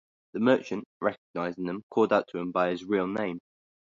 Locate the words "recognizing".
0.99-1.67